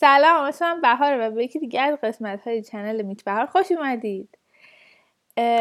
[0.00, 4.38] سلام اسمم بهار و به یکی دیگه از قسمت های چنل میت بهار خوش اومدید.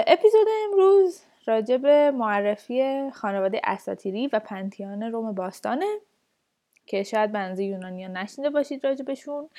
[0.07, 5.86] اپیزود امروز راجع به معرفی خانواده اساتیری و پنتیان روم باستانه
[6.86, 9.50] که شاید بنزه یونانیا نشنیده باشید راجع بهشون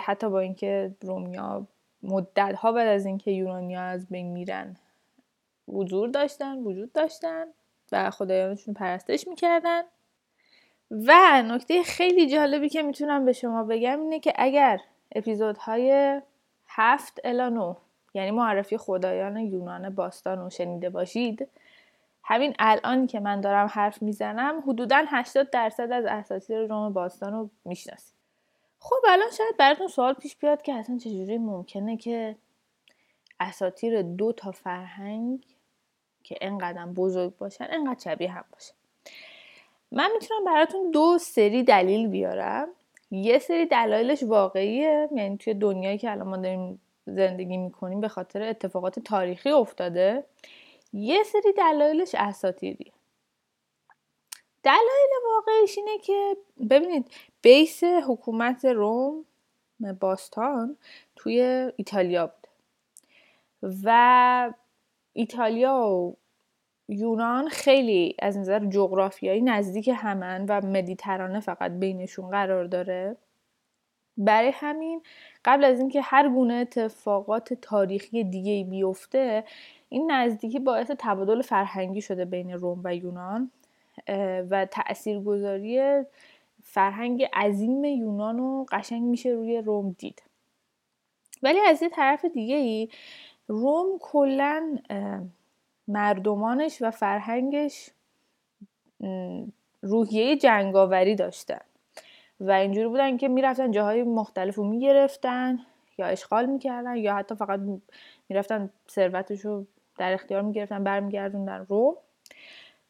[0.00, 1.66] حتی با اینکه رومیا
[2.02, 4.76] مدت ها بعد از اینکه یونانیا از بین میرن
[5.68, 7.44] حضور داشتن وجود داشتن
[7.92, 9.82] و خدایانشون پرستش می‌کردن.
[10.90, 14.80] و نکته خیلی جالبی که می‌تونم به شما بگم اینه که اگر
[15.14, 16.20] اپیزودهای
[16.68, 17.74] هفت الا نو
[18.14, 21.48] یعنی معرفی خدایان یونان باستان رو شنیده باشید
[22.24, 27.50] همین الان که من دارم حرف می‌زنم حدودا 80 درصد از اساطیر روم باستان رو
[27.64, 28.14] می‌شناسید.
[28.80, 32.36] خب الان شاید براتون سوال پیش بیاد که اصلا چجوری ممکنه که
[33.40, 35.44] اساتیر دو تا فرهنگ
[36.22, 38.77] که انقدر بزرگ باشن انقدر شبیه هم باشن.
[39.92, 42.68] من می‌تونم براتون دو سری دلیل بیارم.
[43.10, 48.42] یه سری دلایلش واقعیه یعنی توی دنیایی که الان ما داریم زندگی می‌کنیم به خاطر
[48.42, 50.24] اتفاقات تاریخی افتاده.
[50.92, 52.92] یه سری دلایلش اساتیریه
[54.62, 56.36] دلایل واقعیش اینه که
[56.70, 57.10] ببینید
[57.42, 59.24] بیس حکومت روم
[60.00, 60.76] باستان
[61.16, 61.40] توی
[61.76, 62.46] ایتالیا بود
[63.84, 64.52] و
[65.12, 66.16] ایتالیا و
[66.88, 73.16] یونان خیلی از نظر جغرافیایی نزدیک همن و مدیترانه فقط بینشون قرار داره.
[74.16, 75.02] برای همین
[75.44, 79.44] قبل از اینکه هر گونه اتفاقات تاریخی دیگه بیفته
[79.88, 83.50] این نزدیکی باعث تبادل فرهنگی شده بین روم و یونان
[84.50, 86.02] و تاثیرگذاری
[86.62, 90.22] فرهنگ عظیم یونان رو قشنگ میشه روی روم دید.
[91.42, 92.88] ولی از یه طرف دیگه ای
[93.48, 94.78] روم کلا
[95.88, 97.90] مردمانش و فرهنگش
[99.82, 101.60] روحیه جنگاوری داشتن
[102.40, 105.58] و اینجوری بودن که می‌رفتن جاهای مختلف رو می‌گرفتن
[105.98, 107.60] یا اشغال می‌کردن یا حتی فقط
[108.28, 109.66] می‌رفتن ثروتش رو
[109.98, 111.98] در اختیار می‌گرفتن برمیگردوندن رو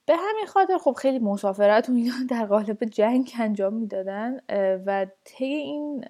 [0.06, 4.40] به همین خاطر خب خیلی مسافرت و اینا در قالب جنگ انجام می‌دادن
[4.86, 6.04] و طی این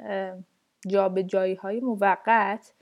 [1.27, 2.73] جایی های موقت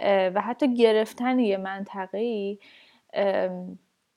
[0.00, 2.58] و حتی گرفتن یه منطقه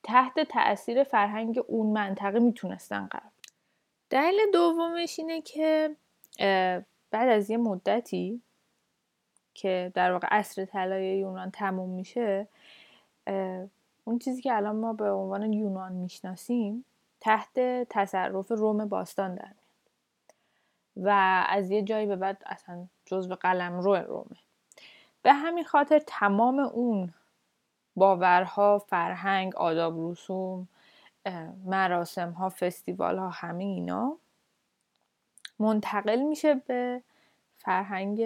[0.04, 3.32] تحت تاثیر فرهنگ اون منطقه می‌تونستن قرار
[4.10, 5.96] دلیل دومش اینه که
[7.12, 8.42] بعد از یه مدتی
[9.54, 12.48] که در واقع عصر طلای یونان تموم میشه
[14.04, 16.86] اون چیزی که الان ما به عنوان یونان می‌شناسیم
[17.20, 17.60] تحت
[17.90, 19.56] تصرف روم باستان در میاد.
[20.98, 21.10] و
[21.50, 24.38] از یه جایی به بعد اصلا جزو قلم رو رومه.
[25.22, 27.14] به همین خاطر تمام اون
[27.98, 30.68] باورها فرهنگ آداب رسوم
[31.66, 34.18] مراسم ها فستیوال ها همه اینا
[35.60, 37.02] منتقل میشه به
[37.58, 38.22] فرهنگ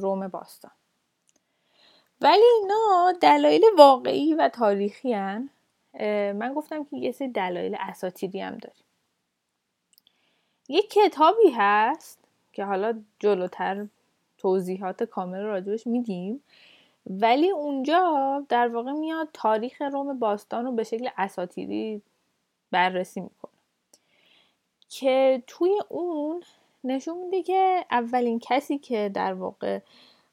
[0.00, 0.70] روم باستان.
[2.20, 5.50] ولی اینا دلایل واقعی و تاریخی هن.
[6.32, 8.84] من گفتم که یه سری دلایل اساتیری هم داریم.
[10.68, 12.18] یه کتابی هست
[12.52, 13.86] که حالا جلوتر
[14.38, 16.42] توضیحات کامل راجبش میدیم.
[17.06, 22.02] ولی اونجا در واقع میاد تاریخ روم باستان رو به شکل اساتیری
[22.70, 23.52] بررسی می‌کنه.
[24.88, 26.42] که توی اون
[26.84, 29.80] نشون میده که اولین کسی که در واقع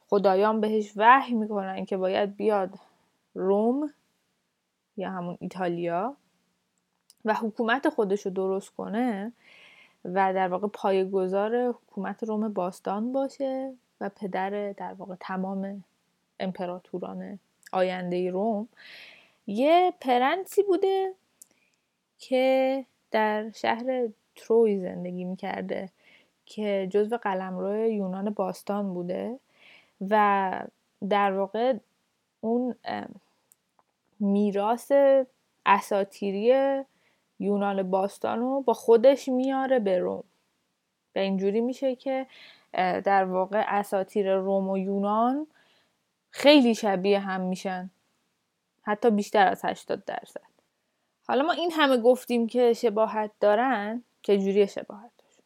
[0.09, 2.69] خدایان بهش وحی می‌کنن که باید بیاد
[3.35, 3.94] روم
[4.97, 6.16] یا همون ایتالیا
[7.25, 9.34] و حکومت خودش رو درست کنه
[10.05, 15.84] و در واقع پایگذار حکومت روم باستان باشه و پدر در واقع تمام
[16.39, 17.39] امپراتوران
[17.71, 18.67] آینده روم
[19.47, 21.13] یه پرنسی بوده
[22.19, 25.89] که در شهر تروی زندگی می‌کرده
[26.45, 29.39] که جزو قلمرو یونان باستان بوده
[30.09, 30.53] و
[31.09, 31.73] در واقع
[32.41, 32.75] اون
[34.19, 34.91] میراث
[35.65, 36.83] اساتیری
[37.39, 40.23] یونان باستان رو با خودش میاره به روم.
[41.16, 42.28] و اینجوری میشه که
[43.03, 45.47] در واقع اساتیر روم و یونان
[46.29, 47.90] خیلی شبیه هم میشن.
[48.82, 50.41] حتی بیشتر از 80 درصد.
[51.28, 55.40] حالا ما این همه گفتیم که شباهت دارن چجوری شباهت داشت؟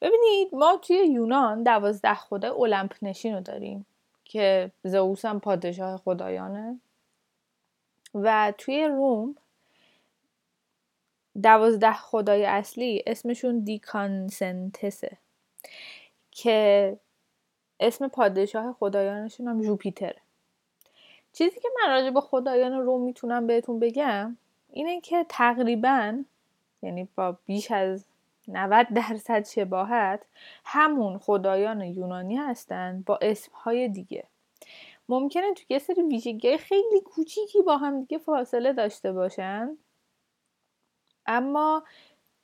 [0.00, 3.86] ببینید ما توی یونان دوازده خدای المپ نشین رو داریم
[4.24, 6.80] که زئوس هم پادشاه خدایانه.
[8.14, 9.36] و توی روم
[11.42, 15.18] دوازده خدای اصلی اسمشون دیکانسنتسه
[16.30, 16.96] که
[17.80, 20.16] اسم پادشاه خدایانشون هم جوپیتره
[21.32, 24.36] چیزی که من راجع به خدایان روم می‌تونم بهتون بگم
[24.72, 26.24] اینه که تقریبا
[26.82, 28.04] یعنی با بیش از
[28.48, 30.20] 90 درصد شباهت
[30.64, 34.24] همون خدایان یونانی هستن با اسمهای دیگه.
[35.08, 39.78] ممکنه تو یه سری ویژگی خیلی کوچیکی با هم دیگه فاصله داشته باشن
[41.26, 41.82] اما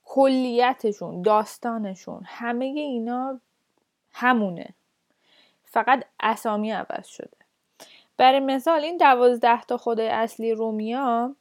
[0.04, 3.40] کلیتشون داستانشون همه اینا
[4.12, 4.74] همونه.
[5.74, 7.36] فقط اسامی عوض شده.
[8.16, 11.36] برای مثال این دوازده تا خدای اصلی رومیا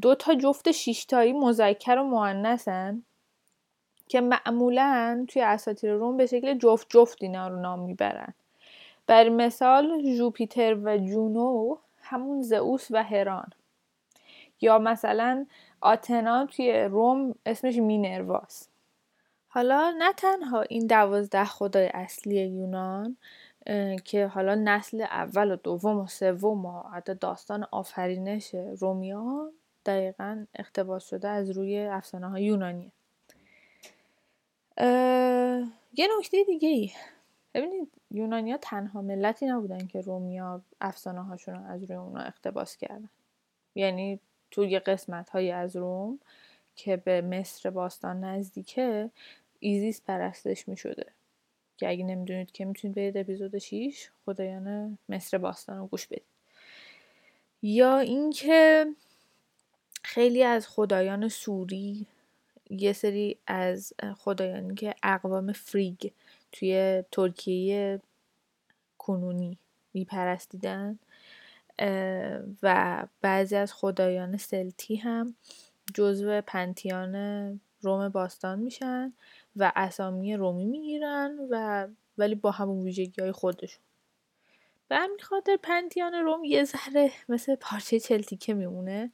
[0.00, 3.02] دو تا جفت شیشتایی مذکر و مؤنثن
[4.08, 8.34] که معمولا توی اساطیر روم به شکل جفت جفت اینا رو نام می‌برن.
[9.06, 13.52] بر مثال جوپیتر و جونو همون زئوس و هران.
[14.60, 15.46] یا مثلا
[15.80, 18.68] آتنا توی روم اسمش مینرواس.
[19.56, 23.16] حالا نه تنها این دوازده خدای اصلی یونان
[24.04, 29.52] که حالا نسل اول و دوم و سوم و حتی داستان آفرینش رومیا
[29.86, 32.92] دقیقا اقتباس شده از روی افسانه های یونانیه
[35.92, 36.92] یه نکته دیگه ای.
[37.54, 43.10] ببینید یونانیا تنها ملتی نبودن که رومیا افسانه هاشون رو از روی اونا اقتباس کردن.
[43.74, 44.20] یعنی
[44.50, 46.18] توی قسمت های از روم
[46.76, 49.10] که به مصر باستان نزدیکه
[49.66, 51.06] ایزیس پرستش می شده
[51.76, 56.22] که اگه نمی‌دونید که می‌تونید برید اپیزود 6 خدایان مصر باستان رو گوش بدید.
[57.62, 58.86] یا اینکه
[60.02, 62.06] خیلی از خدایان سوری
[62.70, 66.10] یه سری از خدایانی که اقوام فریگ
[66.52, 68.00] توی ترکیه
[68.98, 69.58] کنونی
[69.94, 70.98] میپرستیدن
[72.62, 75.34] و بعضی از خدایان سلتی هم
[75.94, 77.16] جزو پنتیان
[77.80, 79.12] روم باستان میشن.
[79.56, 81.86] و اسامی رومی می‌گیرن و
[82.18, 83.84] ولی با همون ویژگی های خودشون.
[84.88, 89.12] به همین خاطر پنتیان روم یه ذره مثل پارچه چلتیکه میمونه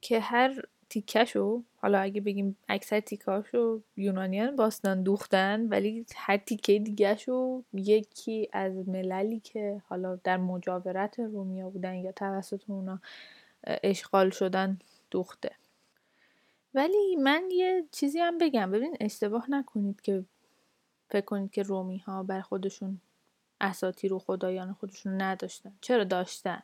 [0.00, 7.62] که هر تیکشو حالا اگه بگیم اکثر تیکاشو یونانیان باستان دوختن ولی هر تیکه دیگهشو
[7.72, 13.00] یکی از مللی که حالا در مجاورت رومیا بودن یا توسط اونا
[13.64, 14.78] اشغال شدن
[15.10, 15.50] دوخته.
[16.74, 18.70] ولی من یه چیزی هم بگم.
[18.70, 20.24] ببین اشتباه نکنید که
[21.10, 23.00] فکر کنید که رومی ها بر خودشون
[23.60, 25.72] اساطیر و خدایان خودشون نداشتن.
[25.80, 26.62] چرا داشتن؟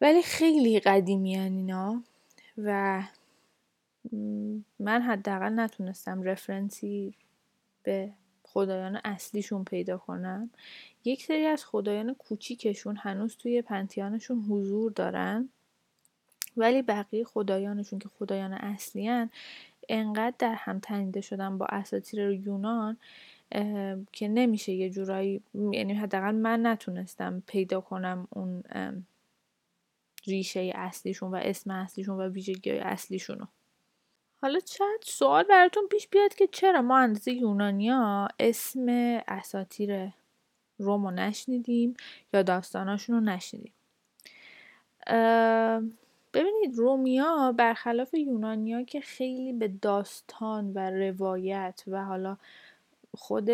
[0.00, 2.02] ولی خیلی قدیمی اینا
[2.58, 3.02] و
[4.78, 7.14] من حداقل نتونستم رفرنسی
[7.82, 8.12] به
[8.42, 10.50] خدایان اصلیشون پیدا کنم.
[11.04, 15.48] یک سری از خدایان کوچیکشون هنوز توی پنتیانشون حضور دارن.
[16.56, 19.28] ولی بقیه خدایانشون که خدایان اصلی
[19.88, 22.96] انقدر در هم تنیده شدن با اساطیر یونان
[24.12, 28.62] که نمیشه یه جورایی یعنی حداقل من نتونستم پیدا کنم اون
[30.26, 33.44] ریشه اصلیشون و اسم اصلیشون و ویژگی اصلیشونو.
[34.42, 38.86] حالا شاید سوال براتون پیش بیاد که چرا ما اندازه یونانیا اسم
[39.28, 40.12] اساتیر
[40.78, 41.94] رومو نشنیدیم
[42.32, 43.72] یا داستاناشون رو نشنیدیم
[46.34, 52.36] ببینید رومیا برخلاف یونانیا که خیلی به داستان و روایت و حالا
[53.14, 53.50] خود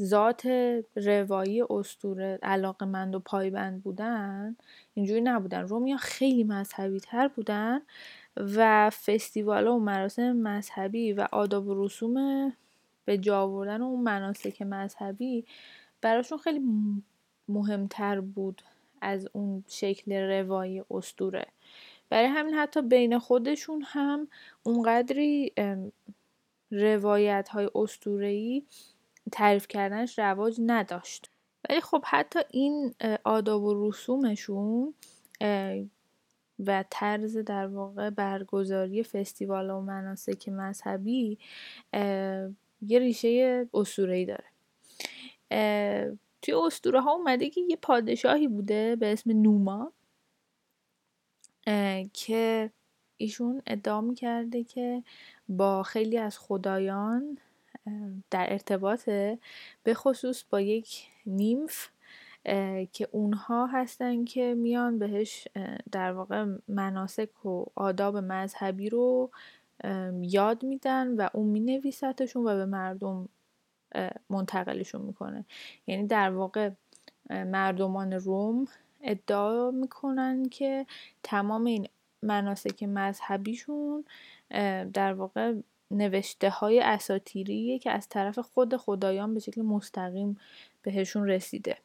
[0.00, 0.46] ذات
[0.96, 2.38] روایی استوره
[2.82, 4.56] مند و پایبند بودن
[4.94, 5.60] اینجوری نبودن.
[5.60, 7.82] رومیا خیلی مذهبی تر بودن
[8.36, 12.52] و فستیوال و مراسم مذهبی و آداب و رسوم
[13.04, 15.44] به جا آوردن اون مناسک مذهبی
[16.00, 16.62] براشون خیلی
[17.48, 18.62] مهمتر بود.
[19.00, 21.46] از اون شکل روایی استوره
[22.08, 24.28] برای همین حتی بین خودشون هم
[24.62, 25.52] اونقدری
[26.70, 28.66] روایت های استورهی
[29.32, 31.30] تعریف کردنش رواج نداشت.
[31.68, 34.94] ولی خب حتی این آداب و رسومشون
[36.66, 41.38] و طرز در واقع برگزاری فستیوال و مناسک مذهبی
[42.82, 44.44] یه ریشه اسطوره‌ای داره.
[46.42, 49.92] توی اسطوره ها اومده که یه پادشاهی بوده به اسم نوما
[52.12, 52.70] که
[53.16, 55.02] ایشون ادعا می‌کرده که
[55.48, 57.38] با خیلی از خدایان
[58.30, 59.38] در ارتباطه
[59.82, 61.88] به خصوص با یک نیمف
[62.92, 65.48] که اونها هستن که میان بهش
[65.92, 69.30] در واقع مناسک و آداب مذهبی رو
[70.20, 73.28] یاد میدن و اون مینویستشون و به مردم
[74.30, 75.44] منتقلشون می‌کنه.
[75.86, 76.70] یعنی در واقع
[77.30, 78.68] مردمان روم
[79.02, 80.86] ادعا می‌کنن که
[81.22, 81.88] تمام این
[82.22, 84.04] مناسک مذهبیشون
[84.92, 85.54] در واقع
[85.90, 90.38] نوشته های اساتیریه که از طرف خود خدایان به شکل مستقیم
[90.82, 91.78] بهشون رسیده.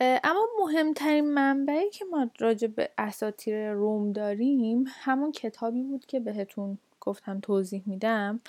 [0.00, 6.78] اما مهمترین منبعی که ما راجع به اساتیر روم داریم همون کتابی بود که بهتون
[7.00, 8.40] گفتم توضیح میدم.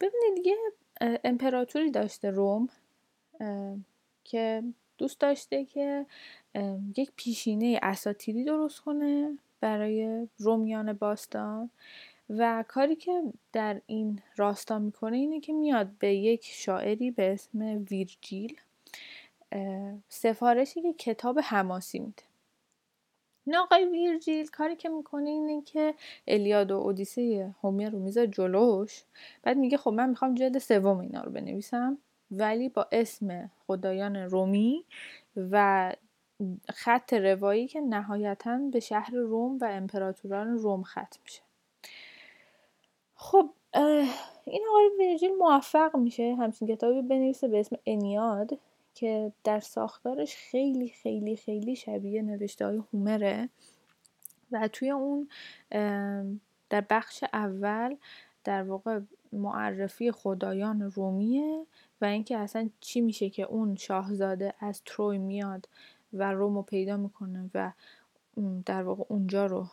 [0.00, 0.56] ببینید یه
[1.00, 2.68] امپراتوری داشته روم
[4.24, 4.62] که
[4.98, 6.06] دوست داشته که
[6.96, 11.70] یک پیشینه اساتیری درست کنه برای رومیان باستان.
[12.38, 17.84] و کاری که در این راستا می‌کنه اینه که میاد به یک شاعری به اسم
[17.90, 18.60] ویرجیل
[20.08, 22.22] سفارشی که کتاب حماسی میده.
[23.46, 25.94] این آقای ویرجیل کاری که می‌کنه اینه که
[26.26, 29.04] الیاد و اودیسه هومر رو می‌ذاره جلوش.
[29.42, 31.98] بعد میگه خب من می‌خوام جلد سوم اینا رو بنویسم
[32.30, 34.84] ولی با اسم خدایان رومی
[35.36, 35.92] و
[36.68, 41.42] خط روایی که نهایتا به شهر روم و امپراتوران روم ختم میشه.
[43.14, 43.50] خب
[44.44, 48.58] این آقای ویرجیل موفق میشه همچین کتابی بنویسه به اسم انیاد.
[49.00, 53.48] که در ساختارش خیلی خیلی خیلی شبیه نوشته های هومره.
[54.52, 55.28] و توی اون
[56.70, 57.96] در بخش اول
[58.44, 59.00] در واقع
[59.32, 61.66] معرفی خدایان رومیه
[62.00, 65.68] و اینکه اصلا چی میشه که اون شاهزاده از تروی میاد
[66.12, 67.72] و رومو پیدا می‌کنه و
[68.66, 69.66] در واقع اونجا رو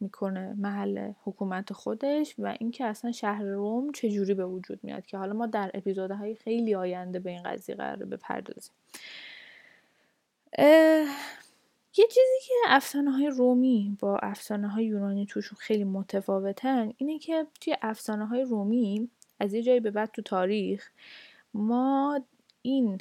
[0.00, 5.32] می‌کنه محل حکومت خودش و اینکه اصلا شهر روم چجوری به وجود میاد که حالا
[5.32, 8.72] ما در اپیزودهای خیلی آینده به این قضیه قراره بپردازیم.
[11.98, 17.46] یه چیزی که افسانه های رومی با افسانه های یونانی توشون خیلی متفاوتن اینه که
[17.60, 19.08] توی افسانه های رومی
[19.40, 20.90] از یه جایی به بعد تو تاریخ
[21.54, 22.20] ما
[22.62, 22.98] این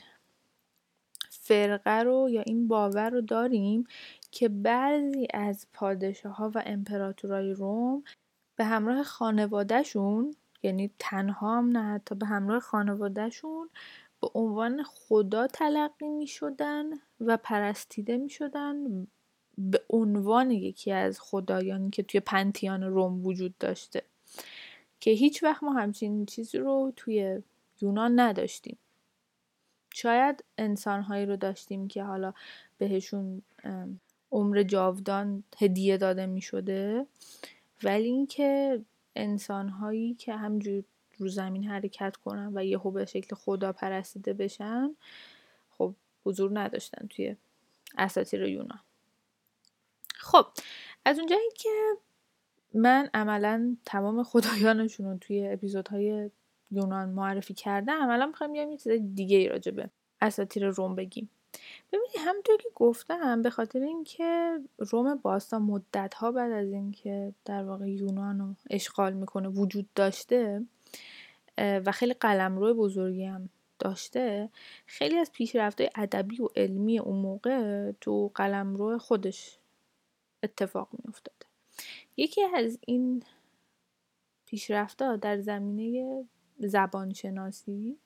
[1.46, 3.84] فرقه رو یا این باور رو داریم
[4.32, 8.04] که بعضی از پادشاه ها و امپراتورای روم
[8.56, 13.70] به همراه خانوادهشون یعنی تنها هم نه حتی به همراه خانوادهشون
[14.22, 16.86] به عنوان خدا تلقی می شدن
[17.20, 19.08] و پرستیده می شدن
[19.58, 24.02] به عنوان یکی از خدایانی که توی پنتیان روم وجود داشته.
[25.00, 27.42] که هیچ وقت ما همچین چیزی رو توی
[27.82, 28.78] یونان نداشتیم.
[29.96, 32.34] شاید انسانهایی رو داشتیم که حالا
[32.78, 33.42] بهشون
[34.32, 37.06] عمر جاودان هدیه داده می شده
[37.84, 38.82] ولی اینکه
[39.16, 40.84] انسانهایی که همجور
[41.18, 44.96] رو زمین حرکت کنن و یهو به شکل خدا پرستیده بشن
[45.70, 45.94] خب
[46.26, 47.36] حضور نداشتن توی
[47.98, 48.80] اساطیر یونان.
[50.16, 50.46] خب
[51.06, 51.94] از اونجایی که
[52.74, 56.32] من عملا تمام خدایانشون رو توی اپیزودهای
[56.72, 59.90] یونان معرفی کردم الان می‌خوایم یه چیز دیگه ای راجع به
[60.22, 61.30] اساطیر روم بگیم.
[61.92, 67.64] ببینید همونطور که گفتم به خاطر اینکه روم باستان مدت ها بعد از اینکه در
[67.64, 70.66] واقع یونان رو اشغال می‌کنه وجود داشته
[71.58, 74.50] و خیلی قلمرو بزرگی هم داشته
[74.86, 79.60] خیلی از پیشرفت‌های ادبی و علمی اون موقع تو قلمرو خودش
[80.44, 81.46] اتفاق میافتاده.
[82.18, 83.24] یکی از این
[84.46, 86.26] پیشرفتها در زمینه
[86.60, 87.98] زبانشناسی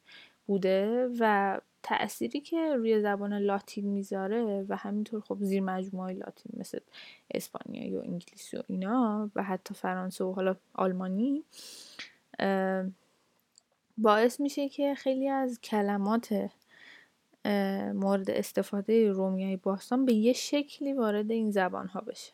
[0.48, 6.80] بوده و تأثیری که روی زبان لاتین می‌ذاره و همینطور خب زیر مجموعه لاتین مثل
[7.32, 11.44] اسپانیایی و انگلیسی و اینا و حتی فرانسه و حالا آلمانی
[13.98, 16.50] باعث میشه که خیلی از کلمات
[17.94, 22.34] مورد استفاده رومیای باستان به یه شکلی وارد این زبان ها بشه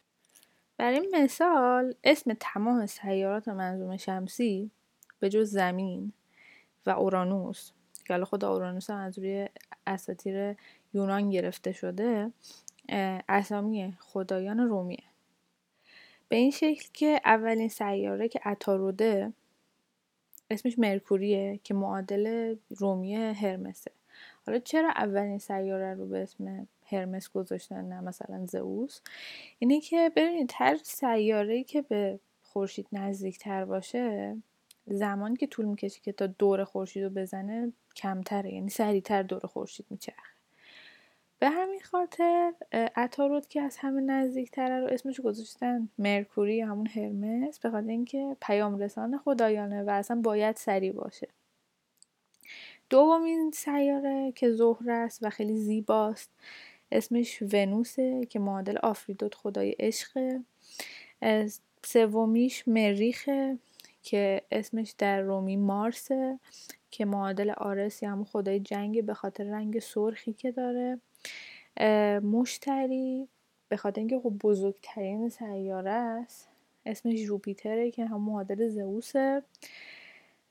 [0.77, 4.71] برای مثال اسم تمام سیارات منظوم شمسی
[5.19, 6.13] به جز زمین
[6.85, 7.71] و اورانوس
[8.05, 9.49] که حالا خود اورانوس هم از روی
[9.87, 10.55] اساطیر
[10.93, 12.31] یونان گرفته شده
[13.29, 15.03] اسامی خدایان رومیه.
[16.29, 19.33] به این شکل که اولین سیاره که اتاروده
[20.51, 23.91] اسمش مرکوریه که معادل رومی هرمسه.
[24.45, 29.01] حالا چرا اولین سیاره رو به اسم هرمس گذاشتن نه مثلا زئوس؟
[29.59, 34.37] اینه که ببینید هر سیاره که به خورشید نزدیکتر باشه
[34.87, 39.85] زمانی که طول می‌کشه که تا دور خورشید رو بزنه کمتره یعنی سریعتر دور خورشید
[39.89, 40.35] میچرخه.
[41.39, 42.53] به همین خاطر
[42.97, 48.77] اتارود که از همه نزدیکتره رو اسمش گذاشتن مرکوری همون هرمس به خاطر اینکه پیام
[48.77, 51.27] رسان خدایانه و اصلا باید سریع باشه.
[52.89, 56.31] دومین سیاره که زهره است و خیلی زیباست
[56.91, 60.41] اسمش ونوسه که معادل آفریدوت خدای عشقه.
[61.83, 63.57] سومیش مریخه.
[64.05, 66.39] که اسمش در رومی مارسه
[66.91, 70.99] که معادل آرس یا همون خدای جنگ به خاطر رنگ سرخی که داره.
[72.19, 73.27] مشتری
[73.69, 76.49] به خاطر اینکه خب بزرگترین سیاره است
[76.85, 79.43] اسمش جوپیتره که هم معادل زئوسه.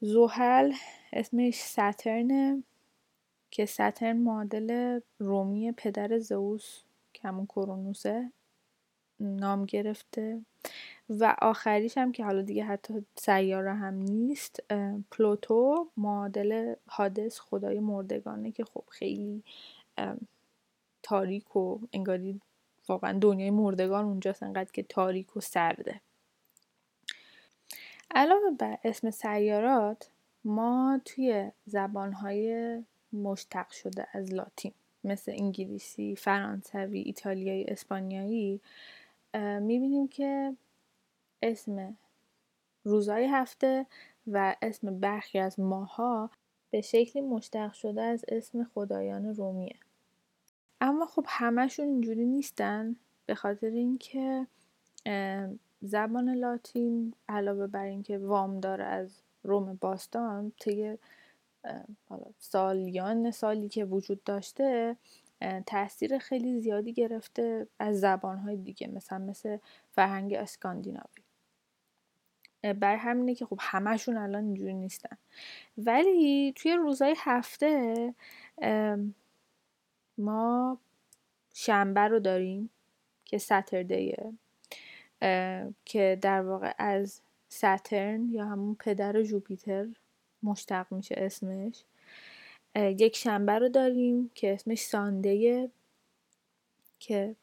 [0.00, 0.72] زحل
[1.12, 2.62] اسمش ساترنه
[3.50, 6.82] که سترن معادل رومی پدر زئوس
[7.12, 8.32] که همون کرونوسه
[9.20, 10.40] نام گرفته.
[11.10, 14.60] و آخریش هم که حالا دیگه حتی سیاره هم نیست
[15.10, 19.42] پلوتو معادل حادث خدای مردگانه که خب خیلی
[21.02, 22.40] تاریک و انگاری
[22.88, 26.00] واقعا دنیای مردگان اونجاست انقدر که تاریک و سرده.
[28.10, 30.10] علاوه بر اسم سیارات
[30.44, 32.78] ما توی زبانهای
[33.12, 34.72] مشتق شده از لاتین
[35.04, 38.60] مثل انگلیسی، فرانسوی، ایتالیایی، اسپانیایی
[39.34, 40.56] می‌بینیم که
[41.44, 41.96] اسم
[42.84, 43.86] روزهای هفته
[44.26, 46.30] و اسم برخی از ماها
[46.70, 49.76] به شکلی مشتق شده از اسم خدایان رومیه.
[50.80, 52.96] اما خب همشون اینجوری نیستن
[53.26, 54.46] به خاطر اینکه
[55.82, 60.98] زبان لاتین علاوه بر اینکه وام داره از روم باستان طی
[62.38, 64.96] سالیان سالی که وجود داشته
[65.66, 69.58] تاثیر خیلی زیادی گرفته از زبانهای دیگه مثلا مثل
[69.92, 71.23] فرهنگ اسکاندیناوی.
[72.72, 75.16] بر همینه که خب همشون الان اینجوری نیستن.
[75.78, 78.14] ولی توی روزهای هفته
[80.18, 80.78] ما
[81.54, 82.70] شنبه رو داریم
[83.24, 84.32] که ستردیه
[85.84, 89.86] که در واقع از سترن یا همون پدر جوپیتر
[90.42, 91.84] مشتق میشه اسمش.
[92.76, 95.70] یک شنبه رو داریم که اسمش ساندیه
[96.98, 97.36] که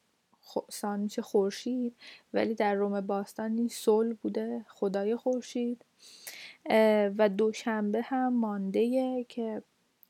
[0.70, 1.96] سان میشه خورشید
[2.34, 5.86] ولی در روم باستانی سول بوده خدای خورشید.
[7.17, 9.63] و دوشنبه هم مانده که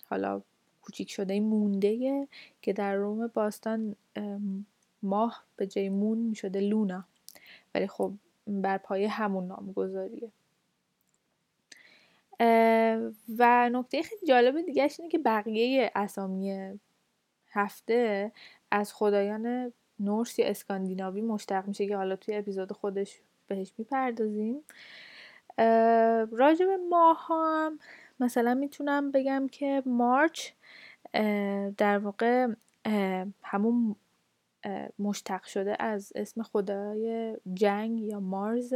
[0.10, 0.42] حالا
[0.82, 2.28] کوچیک شده مونده
[2.62, 3.96] که در روم باستان
[5.04, 7.04] ماه به جای مون می‌شده لونا.
[7.76, 8.14] ولی خب
[8.48, 10.32] بر پایه همون نامگذاریه.
[13.38, 16.80] و نکته خیلی جالب دیگهش اینه که بقیه اسامی
[17.52, 18.32] هفته
[18.72, 24.64] از خدایان نورس یا اسکاندیناوی مشتق میشه که حالا توی اپیزود خودش بهش می‌پردازیم.
[26.32, 27.80] راجب ماه هم
[28.20, 30.52] مثلا می‌تونم بگم که مارچ
[31.78, 32.48] در واقع
[33.44, 33.96] همون
[35.00, 38.74] مشتق شده از اسم خدای جنگ یا مارز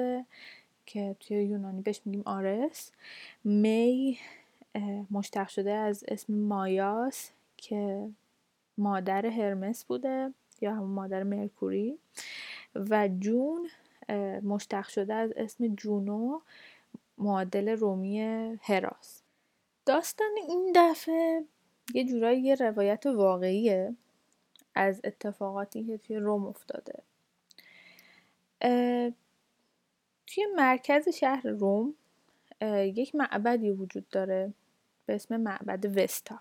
[0.85, 2.91] که توی یونانی بهش میگیم آرس.
[3.43, 4.17] می
[5.11, 8.09] مشتق شده از اسم مایاس که
[8.77, 10.33] مادر هرمس بوده.
[10.61, 11.99] یا همون مادر مرکوری.
[12.75, 13.69] و جون
[14.43, 16.39] مشتق شده از اسم جونو
[17.17, 18.21] معادل رومی
[18.61, 19.21] هراس
[19.85, 21.45] داستان این دفعه
[21.93, 23.95] یه جورایی یه روایت واقعیه
[24.75, 27.03] از اتفاقاتی که توی روم افتاده.
[30.27, 31.93] توی مرکز شهر روم
[32.71, 34.53] یک معبدی وجود داره
[35.05, 36.39] به اسم معبد وستا.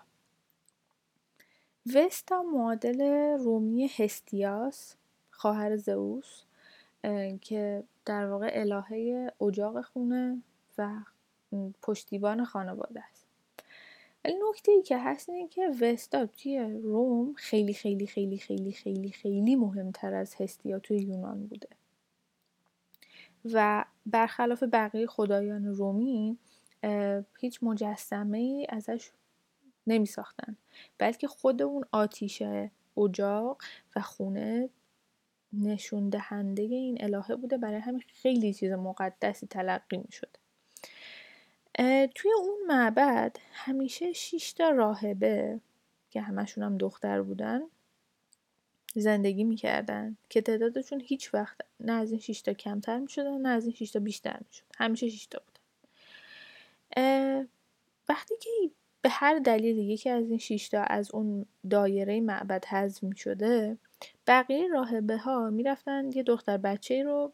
[1.93, 3.01] وستا معادل
[3.37, 4.95] رومی هستیاس
[5.31, 6.41] خواهر زئوس
[7.41, 10.41] که در واقع الهه اجاق خونه
[10.77, 10.89] و
[11.81, 13.25] پشتیبان خانواده است.
[14.25, 19.11] ولی نکته ای که هست اینه که وستا توی روم خیلی خیلی خیلی خیلی خیلی
[19.11, 21.69] خیلی مهمتر از هستیا توی یونان بوده.
[23.53, 26.37] و برخلاف بقیه خدایان رومی
[27.39, 29.11] هیچ مجسمه ای ازش
[29.87, 30.57] نمی ساختن
[30.97, 32.43] بلکه خود اون آتیش
[32.97, 33.61] اجاق
[33.95, 34.69] و خونه
[35.53, 40.39] نشون دهنده این الهه بوده برای همین خیلی چیز مقدسی تلقی می شده
[42.15, 45.59] توی اون معبد همیشه شیشتا راهبه
[46.09, 47.61] که همشون هم دختر بودن
[48.95, 53.73] زندگی می‌کردن که تعدادشون هیچ وقت نه از این شیشتا کمتر می‌شدن نه از این
[53.73, 55.55] شیشتا بیشتر می‌شد همیشه شیشتا بودن.
[58.09, 58.49] وقتی که
[59.05, 63.77] به هر دلیل یکی از این شیشتا از اون دایره معبد حذف می‌شده
[64.27, 67.31] بقیه راهبه ها می‌رفتن یه دختر بچه رو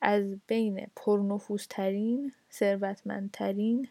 [0.00, 3.88] از بین پرنفوذترین ثروتمندترین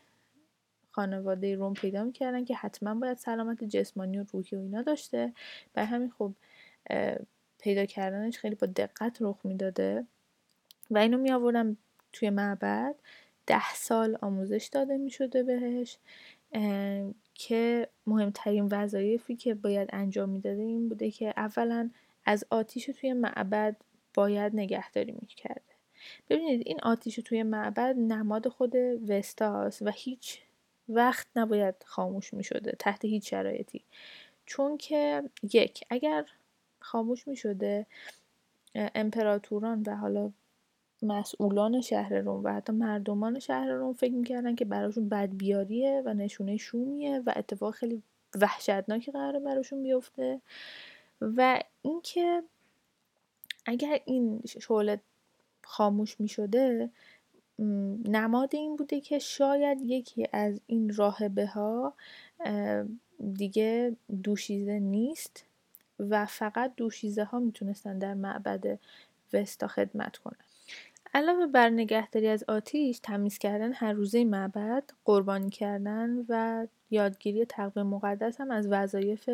[0.91, 5.34] خانواده روم پیدا می‌کردن که حتما باید سلامت جسمانی و روحی و اینا داشته.
[5.73, 6.34] برای همین خب
[7.60, 10.05] پیدا کردنش خیلی با دقت رخ می‌داده
[10.91, 11.77] و اینو می آوردم
[12.13, 12.95] توی معبد.
[13.47, 15.97] ده سال آموزش داده می شده بهش.
[17.34, 21.90] که مهمترین وظایفی که باید انجام می‌داده این بوده که اولا
[22.26, 23.76] از آتیش توی معبد
[24.14, 25.62] باید نگهداری می‌کرده.
[26.30, 28.76] ببینید این آتیش توی معبد نماد خود
[29.08, 30.42] وستاست و هیچ
[30.90, 33.84] وقت نباید خاموش می شده تحت هیچ شرایطی.
[34.46, 36.26] چون که یک اگر
[36.80, 37.86] خاموش می شده
[38.76, 40.32] امپراتوران و حالا
[41.02, 46.58] مسئولان شهر روم و حتی مردمان شهر روم فکر می‌کردن که براشون بدبیاریه و نشونه
[46.58, 48.04] شومیه و اتفاق خیلی
[48.42, 50.42] وحشتناکی قراره براشون بیفته.
[51.22, 52.44] و اینکه
[53.66, 55.02] اگر این شعله
[55.64, 56.90] خاموش می شده
[58.06, 61.94] نماد این بوده که شاید یکی از این راهبه ها
[63.34, 65.46] دیگه دوشیزه نیست
[66.00, 68.80] و فقط دوشیزه ها می‌تونستن در معبد
[69.34, 70.49] وستا خدمت کنن.
[71.13, 77.86] علاوه بر نگهداری از آتیش تمیز کردن هر روزه معبد قربانی کردن و یادگیری تقویم
[77.86, 79.30] مقدس هم از وظایف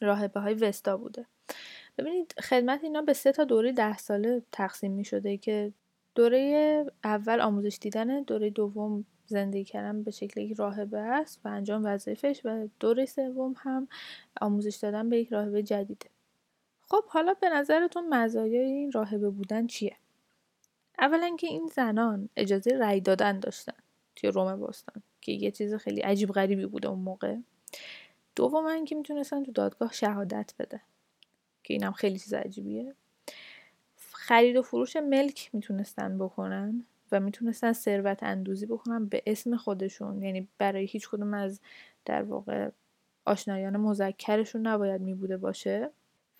[0.00, 1.26] راهبه های وستا بوده.
[1.98, 5.72] ببینید خدمت اینا به سه تا دوره ده ساله تقسیم می شده که
[6.14, 11.82] دوره اول آموزش دیدن دوره دوم زندگی کردن به شکل یک راهبه است و انجام
[11.84, 13.88] وظایفش و دوره سوم هم
[14.40, 16.06] آموزش دادن به یک راهبه جدیده.
[16.80, 19.96] خب حالا به نظرتون مزایای این راهبه بودن چیه؟
[20.98, 23.74] اولا که این زنان اجازه رأی دادن داشتن
[24.16, 27.36] توی روم باستان که یه چیز خیلی عجیب غریبی بوده اون موقع.
[28.36, 30.80] دوما که می‌تونستن تو دادگاه شهادت بده
[31.64, 32.94] که اینم خیلی چیز عجیبیه.
[33.96, 40.22] خرید و فروش ملک می‌تونستن بکنن و می‌تونستن ثروت اندوزی بکنن به اسم خودشون.
[40.22, 41.60] یعنی برای هیچ کدوم از
[42.04, 42.70] در واقع
[43.24, 45.90] آشنایان مذکرشون نباید میبوده باشه.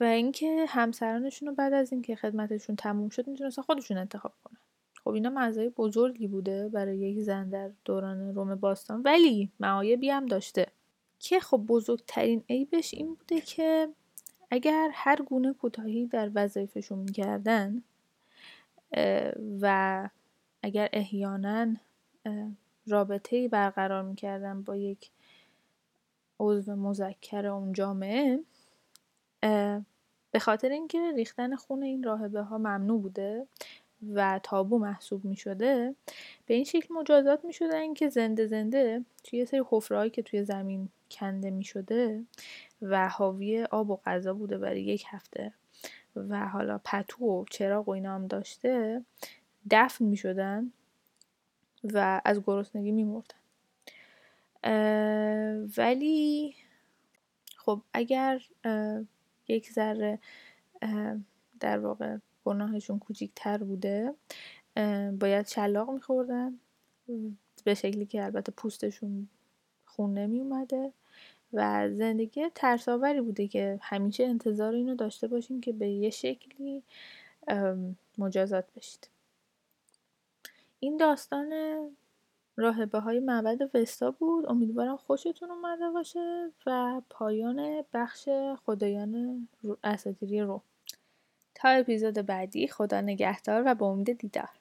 [0.01, 4.59] و اینکه همسرانشون رو بعد از اینکه خدمتشون تموم شد می‌تونستن خودشون انتخاب کنن.
[5.05, 10.27] خب اینا مزایای بزرگی بوده برای یک زن در دوران روم باستان ولی معایبی هم
[10.27, 10.67] داشته.
[11.19, 13.89] که خب بزرگترین عیبش این بوده که
[14.51, 17.83] اگر هر گونه کوتاهی در وظایفشون می‌کردن
[19.61, 20.09] و
[20.63, 21.75] اگر احیانا
[22.87, 25.11] رابطه برقرار می‌کردن با یک
[26.41, 28.41] عضو مذکر اون جامعه
[30.31, 33.47] به خاطر اینکه ریختن خون این راهبه ها ممنوع بوده
[34.15, 35.95] و تابو محسوب می شده
[36.47, 40.45] به این شکل مجازات می شدن که زنده زنده توی یه سری حفرهایی که توی
[40.45, 42.25] زمین کنده می شده
[42.83, 45.53] و حاوی آب و غذا بوده برای یک هفته
[46.17, 49.05] و حالا پتو و چراغ و اینا هم داشته
[49.71, 50.73] دفن می شدن
[51.85, 53.39] و از گرسنگی می مردن.
[55.77, 56.55] ولی
[57.57, 58.43] خب اگر
[59.49, 60.19] یک ذره
[61.61, 64.15] در واقع گناهشون کوچیکتر بوده.
[65.21, 66.59] باید شلاق میخوردن.
[67.65, 69.29] به شکلی که البته پوستشون
[69.87, 70.93] خون نمی اومده
[71.53, 76.83] و زندگی ترساوری بوده که همیشه انتظار اینو داشته باشیم که به یه شکلی
[78.19, 79.09] مجازات بشید.
[80.81, 81.53] این داستان
[82.59, 84.51] راهبه های معبد وستا بود.
[84.51, 88.29] امیدوارم خوشتون اومده باشه و پایان بخش
[88.67, 89.49] خدایان
[89.85, 90.63] اساتیری رو.
[91.55, 94.58] تا اپیزود بعدی خدا نگهدار و به امید دیدار.